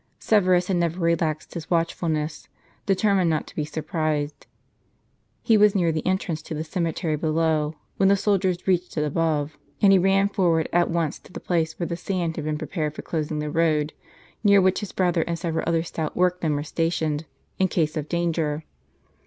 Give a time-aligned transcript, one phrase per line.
[0.17, 2.47] Severus had never relaxed his watch fulness,
[2.87, 4.47] determined not to be surprised.
[5.43, 9.59] He was neai the entrance to the cemetery below, when the soldiers reached it above;
[9.79, 12.95] and he ran forward at once to the place where the sand had been prepared
[12.95, 13.93] for closing the road;
[14.43, 17.25] near which his brother and several other stout workmen were stationed,
[17.59, 18.63] in case of danger.